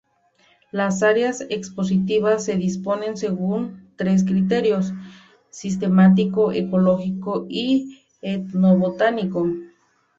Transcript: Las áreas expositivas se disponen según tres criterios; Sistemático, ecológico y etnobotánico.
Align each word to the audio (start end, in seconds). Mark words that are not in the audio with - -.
Las 0.71 1.03
áreas 1.03 1.45
expositivas 1.51 2.43
se 2.45 2.55
disponen 2.55 3.17
según 3.17 3.89
tres 3.97 4.23
criterios; 4.23 4.93
Sistemático, 5.51 6.51
ecológico 6.51 7.45
y 7.47 8.01
etnobotánico. 8.23 9.45